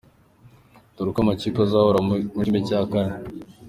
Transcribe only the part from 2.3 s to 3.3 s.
kimwe cya kane.